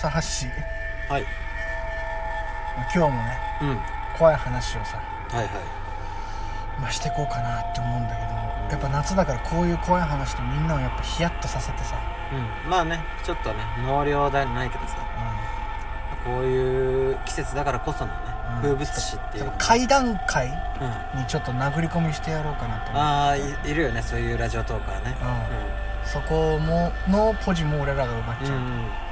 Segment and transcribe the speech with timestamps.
[0.00, 1.24] さあハッシーはい。
[2.84, 3.68] 今日もねうん。
[3.68, 3.78] はい
[4.18, 4.98] 怖い話をさ、
[5.30, 5.48] はい
[6.78, 8.28] まあ、していこうかなって思うんだけど
[8.70, 11.96] やっぱ夏だからこういう怖い話でみんなをやっぱヒヤッとさせてさ、
[12.64, 12.70] うん。
[12.70, 14.96] まあねちょっとね納涼じゃないけどさ。
[16.24, 18.18] こういう季節だからこそのね、
[18.56, 18.62] うん。
[18.62, 20.48] 風物詩っていうの階段階
[21.14, 21.20] うん。
[21.20, 22.98] にちょっと殴り込みしてやろうかなと思って。
[22.98, 23.40] ああい
[23.70, 25.16] いるよねそういうラジオトーカーね。
[26.04, 28.58] そこものポジも俺らが奪っちゃう。
[28.58, 29.09] うんうんうん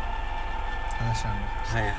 [0.98, 1.94] 話なんだはいはいはい。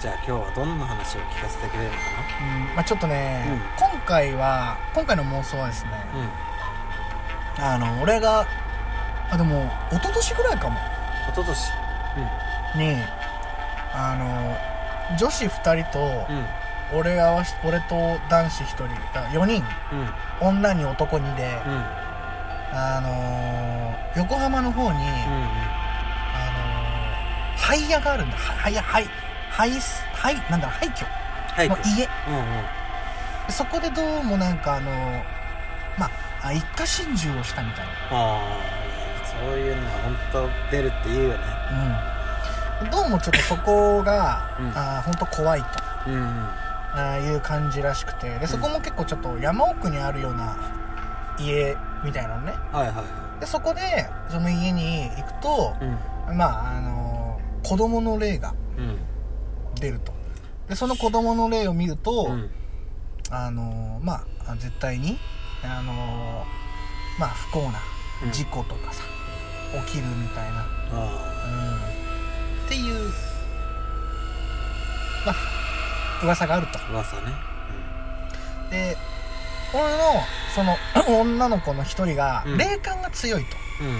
[0.00, 2.74] じゃあ今日はどんな話を聞かせてくれるのかけど、うん。
[2.74, 5.90] まあ、ちょっとね、う今回は今回の妄想はですね、
[7.58, 7.84] なうん。
[7.84, 8.46] あの俺が
[9.30, 10.76] あでも一昨年ぐらいかも。
[11.30, 11.72] 一昨年？
[12.76, 12.96] に
[13.92, 16.36] あの女子2人と、うん。
[16.36, 16.46] うん
[16.92, 19.62] 俺合わし俺と男子1人だ4人。
[20.42, 20.48] うん。
[20.48, 21.72] 女に男2で、うん。
[21.72, 21.84] うん
[22.72, 25.69] あのー横浜の方に、あのー
[27.70, 28.36] 廃屋があるんだ。
[28.36, 29.06] は廃屋廃
[29.50, 29.70] 廃
[30.12, 31.06] 廃なんだろう廃墟。
[31.54, 32.08] はいの家。
[32.26, 32.38] うんう
[33.48, 33.52] ん。
[33.52, 35.22] そこでどうもなんかあのー
[35.98, 39.90] まああ一家心中をしたみたいああそういうのは
[40.32, 41.36] 本当出るって言うよね。
[41.38, 42.90] なうん。
[42.90, 44.72] どうもちょっとそこが、うん。
[44.74, 45.66] あ本当怖いと。
[46.08, 46.48] うんうん。
[46.94, 48.36] あいう感じらしくて。
[48.40, 50.56] でそこも結構ちょっと山奥にあるような
[51.38, 52.52] 家みたいなのね。
[52.72, 53.04] はいはいは
[53.38, 55.84] でそこでその家に行くとい
[56.28, 56.36] うん。
[56.36, 57.19] まああのー
[57.62, 58.98] 子供の霊がうん
[59.80, 60.12] 出ると。
[60.68, 62.50] でその子供の霊を見ると、うん。
[63.30, 65.18] あのーまあ絶対に
[65.62, 67.78] あのーまあ不幸な
[68.24, 68.32] うん。
[68.32, 69.02] 事故とかさ、
[69.86, 71.42] 起きるみたいな、あ
[72.62, 73.10] うん、っていう
[75.26, 75.34] まあ
[76.24, 76.78] 噂があると。
[76.78, 77.32] あ噂ね。
[78.70, 78.96] で
[79.72, 79.98] 俺の
[80.54, 80.76] その
[81.20, 82.58] 女の子の一人がうん。
[82.58, 83.94] 霊感が強いと、うんうん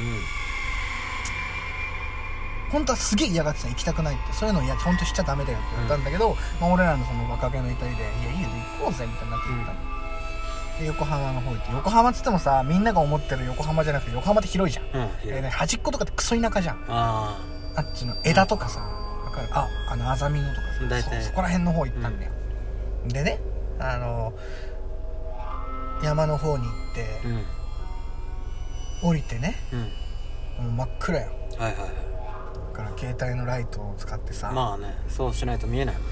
[2.70, 4.32] 本当はすげえ嫌がってた行きたくないって。
[4.32, 9.78] そういうのいや本当しちゃダメだよって言ったんだけど、まあ、俺らのその若気の至りで「いやいいよ行こうぜ」みたいになって言ったの、
[10.80, 16.84] で横浜の方行って横浜っつってもさみんなが思ってる横浜じゃなくて横浜って広いじゃん、うんうんでね、端っことかってクソ田舎じゃん。
[16.88, 17.38] あ
[17.76, 19.48] あっちの枝とかさ、わかる？
[19.52, 22.32] ああのあざみ野とかさそそこら辺の方行ったんだよ、
[23.06, 23.40] でね
[23.78, 24.32] あの
[26.02, 27.06] 山の方に行って
[29.02, 29.76] 降りてねう
[30.62, 30.66] ん。
[30.66, 31.32] もう真っ暗よ。
[31.58, 31.88] はいはいはい。
[31.88, 31.94] だ
[32.82, 36.08] から携帯のライトを使ってさ、まあねそうしないと見えないもんね。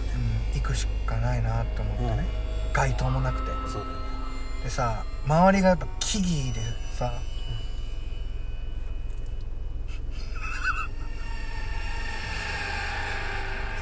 [0.52, 2.24] うん、行くしかないなって思ってね、
[2.72, 3.46] 街灯もなくて。
[3.68, 3.98] そうだよね。
[4.64, 6.60] でさ周りがやっぱ木々で
[6.92, 7.12] さ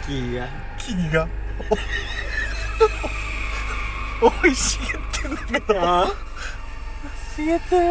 [0.06, 0.48] 木が？
[0.78, 1.28] 木々が。
[4.22, 4.88] お生い茂っ
[5.22, 6.06] てんだけどああ
[7.34, 7.84] 茂ってる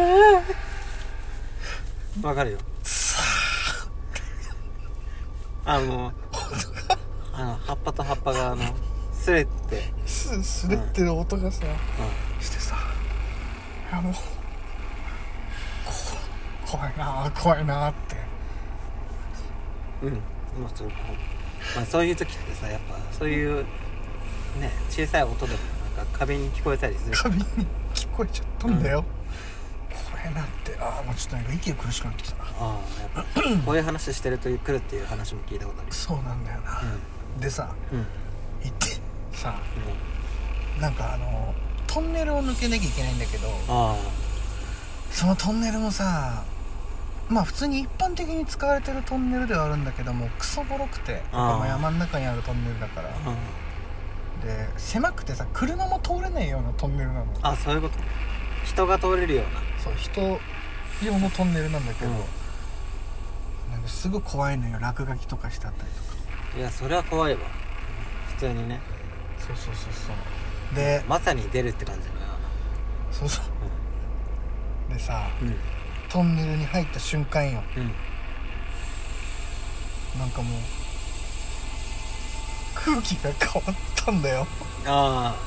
[2.26, 2.64] わかるよさ
[5.68, 6.12] あの
[7.32, 8.62] あの葉っぱと葉っぱがあの
[9.12, 9.50] すれて
[10.06, 11.66] すすれってる音がさ、
[12.40, 12.76] うしてさ。
[13.90, 14.20] いやもうこ
[16.70, 17.94] 怖いな怖いなっ
[20.00, 20.06] て。
[20.06, 20.14] んうん。
[20.14, 20.94] もうそうこ
[21.74, 23.64] うまあそういう時ってさやっぱそういう
[24.60, 25.58] ね小さい音でも
[25.96, 27.16] なんか壁に聞こえたりする。
[27.16, 29.04] 花瓶に聞こえちゃったんだよ、
[30.26, 32.44] 怖いなってああもうちょっとなんか息が苦しくなってきたな。
[32.44, 32.78] あ
[33.14, 36.82] あやっぱこういう話してると来るっていう話も聞いたことあるそうなんだよな、
[37.40, 37.98] でさうん。
[37.98, 38.06] うん
[38.62, 39.00] 行って
[39.32, 39.54] さ
[40.80, 41.54] なんかあの
[41.86, 43.96] トンネルを抜けなきゃいけないんだけどあ
[45.10, 46.42] そのトンネルもさ
[47.28, 53.08] まあ普通に一般的に使われてるトンネルではあるんだけどもクソボロくて山の中にあるトンネルだから。
[53.10, 53.36] あうん。
[54.46, 57.26] で狭くてさ車も通れないようなトンネルなの。
[57.42, 57.98] あそういうこと
[58.66, 59.60] 人が通れるような。
[59.82, 60.40] そう人
[61.04, 62.16] 用のトンネルなんだけど、うん。
[63.72, 64.78] なんかすぐ怖いのよ。
[64.80, 66.58] 落書きとかしてあったりとか。
[66.58, 67.40] いやそれは怖いわ。
[68.28, 68.80] 普通にね。
[69.38, 70.12] そうそうそうそ
[70.72, 70.76] う。
[70.76, 72.14] でまさに出るって感じだよ
[73.12, 73.40] そうそ
[74.90, 74.92] う。
[74.92, 75.52] でさな
[76.08, 77.62] トンネルに入った瞬間よ。
[77.76, 77.82] うん。
[77.82, 77.92] うん
[80.18, 80.60] なんかもう
[82.74, 84.46] 空気が変わったんだよ。
[84.86, 85.45] ああ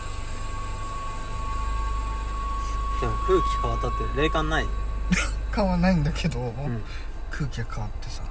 [3.02, 4.66] でも空気変わったって霊感ない？
[5.52, 6.84] 感はないんだけど、うん。
[7.32, 8.22] 空気が変わってさ。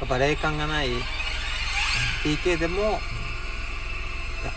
[0.00, 0.88] やっぱ霊感がない
[2.24, 3.00] TK でもやっ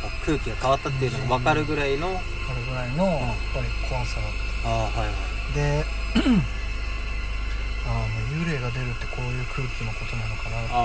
[0.02, 2.14] ぱ空気が変わったっていうのが分かるぐらいのこ
[2.56, 4.32] れぐらいのやっぱり怖さだっ
[4.66, 5.16] ああはいはい。
[5.54, 5.86] たで
[7.86, 10.82] ああもう幽霊が出るってこういう空気のことなのかなってああ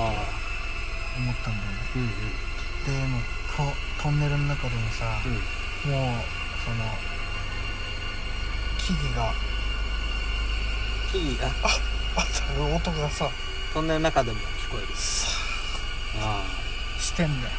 [1.17, 1.79] 思ったんだよね。
[1.97, 2.11] うんうん。
[2.85, 3.23] でもう
[3.57, 3.73] こ
[4.03, 5.91] トンネルの中でもさ、うん。
[5.93, 6.25] もう
[6.65, 6.85] その
[8.91, 9.33] 木々が。
[11.13, 11.49] 木々が
[12.17, 12.55] 当た。
[12.55, 13.31] る音がさ。
[13.73, 14.43] トンネルの中でも聞
[14.73, 14.89] こえる。
[14.97, 15.29] さ
[16.19, 16.43] あ。
[16.99, 17.55] してんだよ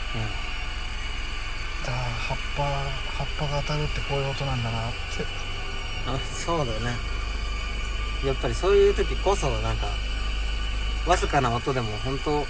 [1.83, 5.23] あだから葉っぱ葉っぱが当たるってこういう音なんだなって。
[5.23, 6.71] うんあそうだね。
[8.25, 9.87] やっぱりそういう時こそなんか
[11.07, 12.43] わずかな音でも本当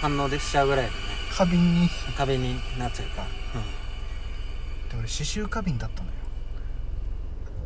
[0.00, 0.96] 反応でしちゃうぐらいのね。
[1.30, 1.88] 花瓶に。
[2.16, 3.22] 壁になっちゃうか。
[3.22, 3.28] で
[4.98, 6.14] 俺刺繍花瓶だったのよ。
[6.18, 6.23] うん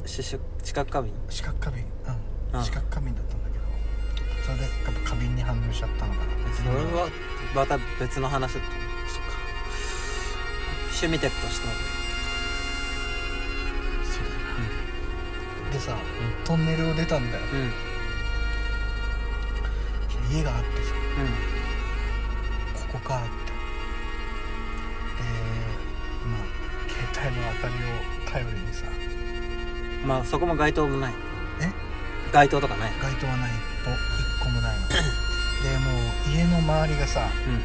[0.09, 0.39] 視
[0.73, 2.59] 覚過敏四角花瓶うん。
[2.59, 2.65] うん。
[2.65, 3.65] 四角花瓶だったんだけど。
[4.45, 4.71] それでやっ
[5.05, 6.25] ぱ花瓶に反応しちゃったのかな。
[6.55, 7.09] それは
[7.55, 9.33] また別の話だとそっか。
[10.87, 11.69] 趣味テとした。
[14.05, 14.41] そうだよ
[15.67, 15.97] な、でさ、
[16.45, 17.45] トンネルを出たんだよ。
[17.53, 17.61] うん。
[17.61, 17.73] うん
[20.31, 20.93] 家があってさ。
[22.93, 23.29] ここかって。
[25.19, 25.25] で
[26.29, 26.45] まあ
[26.87, 29.28] 携帯の明かりを頼りにさうん
[30.07, 31.15] まあそこも街灯もない。
[31.61, 31.73] え？
[32.33, 32.93] 街灯とかない。
[33.01, 33.51] 街灯はない。
[33.51, 33.55] 一
[34.41, 34.89] 一個もないの。
[35.63, 37.61] でもう家の周りがさうん。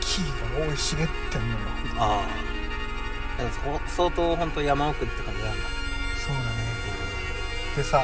[0.00, 1.58] 木が生い茂ってんのよ。
[1.98, 2.26] あ
[3.38, 3.42] あ。
[3.42, 5.56] だからそ相当本当山奥って感じなんだ。
[6.16, 6.48] そうだね。
[7.76, 8.02] でさ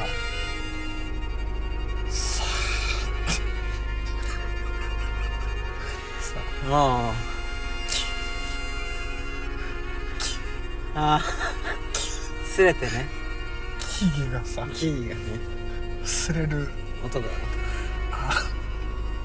[2.08, 2.44] さ
[6.70, 7.10] あ。
[7.12, 7.12] あ
[10.94, 11.20] ああ
[12.44, 13.08] すれてね。
[13.78, 14.66] 木々がさ。
[14.72, 15.20] 木々がね。
[16.04, 16.68] 擦れる。
[17.04, 17.26] 音が。
[18.12, 18.32] あ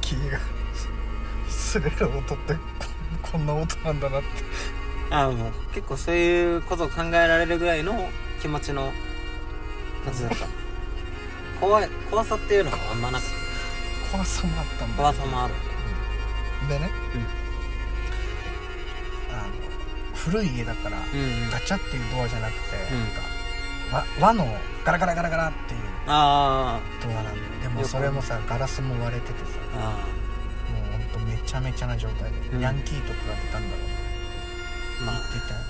[0.01, 0.39] 木々が。
[1.47, 2.59] 擦れる音ってこ
[3.31, 4.27] こんな音なんだなって。
[5.09, 8.09] ああもう結構そういうことを考えられるぐらいの
[8.41, 8.91] 気持ちの
[10.03, 10.47] 感じだった。
[11.59, 13.23] 怖い怖さっていうのはあんまなく。
[14.11, 14.97] 怖さもあったんだ。
[14.97, 15.53] 怖さもある。
[16.69, 17.23] でね、あの
[20.25, 21.49] 古い家だから、うんうん。
[21.51, 22.59] ガチャっていうドアじゃなくて、
[22.91, 22.99] うん。
[22.99, 23.21] なんか
[24.19, 24.45] 和和の
[24.83, 27.35] ガラガラガラガラっていうあドアなんだよ。
[27.61, 32.61] でもそれもさガラスも割れててさもうほんとめちゃめちゃな状態で、うん。
[32.61, 33.95] ヤンキーとかが出たんだろうね
[35.01, 35.05] あ。
[35.05, 35.61] まあ出たんだろ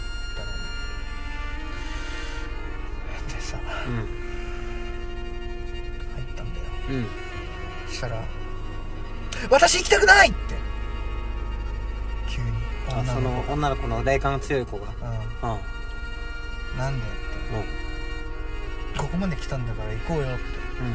[3.28, 3.58] うねでさ
[3.88, 3.96] うん。
[6.16, 6.66] 入ったんだよ。
[6.90, 7.08] うん。
[7.88, 8.24] そしたら
[9.52, 10.56] 「私行きたくない!」って
[12.90, 14.88] あその女の子の霊感強い子が。
[15.44, 15.52] うん。
[15.52, 15.60] うん。
[16.78, 17.16] なんでって。
[19.00, 20.34] ここまで来たんだから行こうよって。
[20.34, 20.92] うん。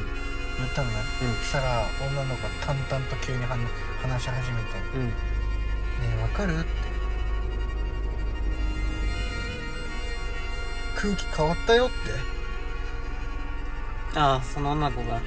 [0.58, 1.34] 言ったのね、うん。
[1.36, 3.58] そしたら女の子が淡々と急に話
[4.02, 5.06] 話し始めて「うん。
[5.08, 5.12] ね
[6.18, 6.66] えわかる?」って
[11.00, 11.94] 「空気変わったよ」って。
[14.18, 15.20] ああその女の子が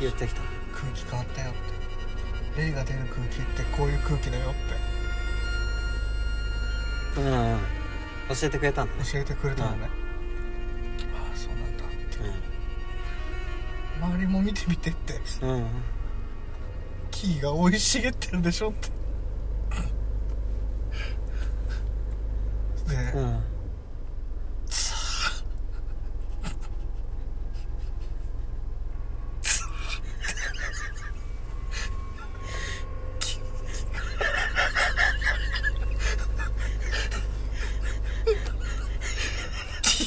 [0.00, 0.40] 言ってきた。
[0.74, 1.75] 空気変わったよって
[2.56, 4.54] 霊が出る空気ってこういう空気だよっ
[7.14, 7.20] て。
[7.20, 7.52] うん。
[7.52, 7.58] うん
[8.28, 9.04] 教えてくれたんだね。
[9.12, 9.88] 教えてくれたのね、
[11.14, 12.18] ああそうなんだって。
[14.02, 15.20] 周りも見てみてって。
[15.42, 15.50] うん。
[15.50, 15.66] うん
[17.12, 18.88] 木が生い茂ってるでしょって。
[22.88, 23.42] で、うん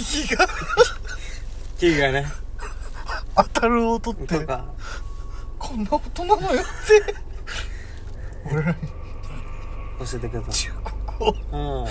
[0.10, 0.48] 木が
[1.94, 2.25] 木がね。
[3.36, 4.27] 当たる音って。
[4.39, 4.65] とか。
[5.58, 7.15] こんな音なのよって。
[8.51, 8.75] 俺らに。
[10.00, 11.88] 教えてくれた忠告をうん。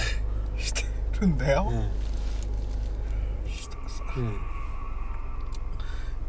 [0.59, 0.85] して
[1.21, 3.51] るんだよ、うん。
[3.51, 4.03] したらさ。
[4.17, 4.39] うん。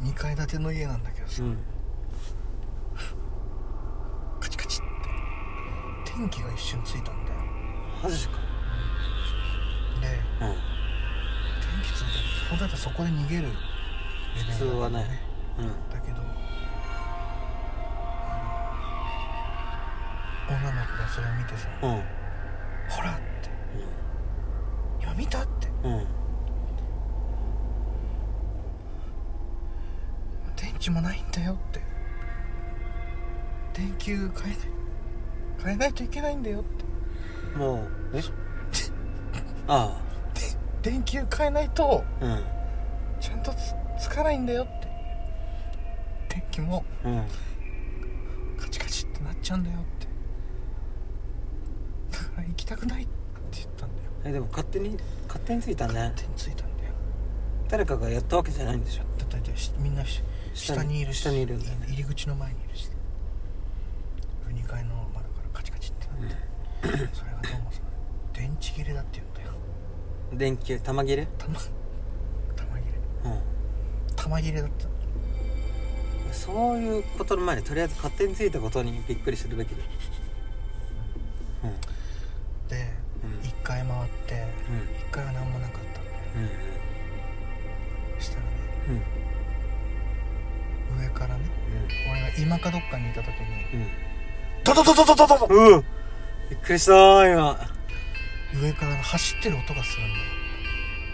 [0.09, 1.57] 2階建ての家なんだけどさ、うん
[4.39, 7.39] カチカチって天気が一瞬ついたんだよ
[8.01, 8.39] マジか
[9.99, 10.55] でうん
[12.49, 13.49] 本当だったらそこで逃げる
[14.49, 15.05] 普通はね。
[15.59, 15.67] うん。
[15.89, 16.17] だけど
[20.49, 22.03] 女の子がそれを見てさ「うん。
[22.89, 23.49] ほら」って
[25.03, 25.67] 「今見た?」って。
[25.83, 25.93] うん。
[25.93, 26.07] うん
[30.57, 31.81] 「電池もないんだよ」って
[33.73, 34.57] 「電球変えない。
[35.63, 36.85] 変えないといけないんだよ」って。
[37.57, 38.21] もうえ？
[39.67, 40.08] あで
[40.81, 42.43] 電球変えないとあうん。
[43.19, 44.87] ちゃんとつつかないんだよって。
[46.29, 47.25] 電気もうん。
[48.57, 50.07] カチカチってなっちゃうんだよって。
[52.11, 53.11] だから行きたくないって
[53.51, 54.09] 言ったんだよ。
[54.25, 56.93] えでも勝手に勝手についたね手についたんだよ。
[57.67, 59.03] 誰かがやったわけじゃないんでしょ。
[59.17, 60.21] だってしみんなし
[60.53, 61.87] 下に下にいるし下にいるんだよね。
[61.87, 62.89] 入り口の前にいるし。
[64.49, 67.79] 2階の窓からカチカチってなって、それがどうもさ
[68.33, 69.38] 電池切れだって言うんだよ
[70.33, 71.27] 電球玉切れ？
[71.37, 72.85] 玉玉切
[73.23, 73.29] れ？
[73.29, 73.41] うん。
[74.15, 74.87] 玉切れだった。
[76.33, 79.75] そそういうことの前にとりあえず勝手についたことにびっくりするべきだ。
[82.67, 82.91] で
[83.23, 83.31] うん。
[83.47, 84.79] 1回回ってうん。
[85.09, 86.17] 1回は何もなかったんだよ。
[86.37, 86.39] う
[88.17, 88.49] んしたらね
[90.97, 91.03] うん。
[91.03, 91.43] 上からね
[92.11, 93.33] 俺が今かどっかにいた時に
[93.73, 93.87] うん。
[94.63, 95.85] ドドドドドドドドうんうん
[96.49, 97.59] びっくりした今
[98.53, 100.25] 上から走ってる音がするんだよ。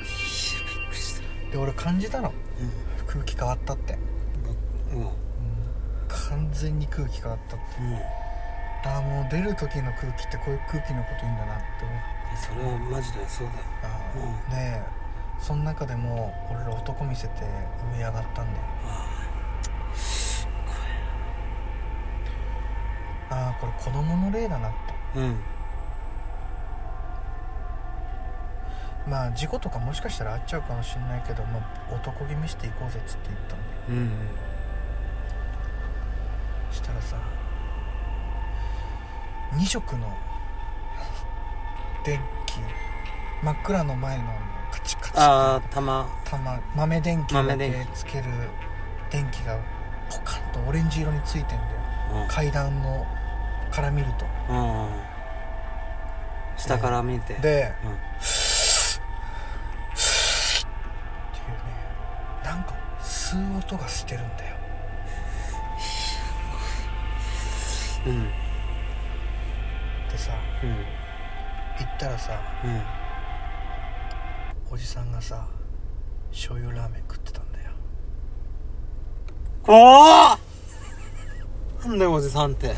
[0.02, 1.52] びっくりした。
[1.52, 2.34] で俺感じたの。
[3.08, 3.98] 空気変わったって、
[4.94, 5.02] うん。
[5.02, 5.08] うん。
[5.08, 5.14] うん、
[6.08, 7.66] 完全に空気変わったって。
[8.88, 12.38] ああもう出る時の空気ってこういう空気のこと言うんだなって思って。
[12.38, 13.60] それはマジでそうだよ。
[13.84, 14.22] あうん。
[14.54, 14.82] ーで
[15.42, 17.34] その中でも俺ら男見せて
[17.98, 18.58] 上上がったんだよ。
[23.28, 25.20] ああこれ子供の例だなって。
[25.20, 25.40] うん
[29.08, 34.12] まあ事故とかもしかしたらあっちゃうかもしんないけど、まあ、男気見していこうぜっつって言ったんだようん
[36.72, 37.18] したらさ
[39.54, 40.12] 2色の
[42.04, 42.56] 電気
[43.44, 44.24] 真っ暗の前の
[44.72, 46.08] カチカチああ玉。
[46.26, 48.26] 玉豆電気だ豆電けつける
[49.12, 49.58] 電気が
[50.10, 51.62] ポカンとオレンジ色についてんだよ。
[52.24, 52.28] うん。
[52.28, 53.06] 階段の
[53.72, 54.26] から見ると。
[54.50, 54.90] うん。
[56.58, 57.36] 下から見て。
[57.36, 58.45] でうん
[63.36, 64.56] 吸う音がしてるんだよ。
[68.08, 68.24] うん。
[68.24, 70.32] でさ
[70.64, 70.70] うん。
[70.70, 70.78] 行
[71.84, 72.82] ったらさうん。
[74.74, 75.48] おじさんがさ
[76.32, 77.72] 醤油ラーメン食ってたんだよ。
[79.64, 80.40] 怖っ！
[81.86, 82.74] なんだよおじさんって。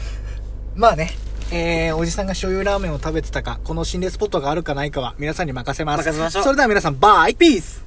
[0.76, 1.12] まあね。
[1.52, 6.04] えー、おじさんが醤油ラーメンを食べてたかこの心霊スポットがあるかないかは皆さんに任せます。
[6.04, 6.44] 任せましょう。
[6.44, 7.36] それでは皆さんバイ！
[7.36, 7.87] ピース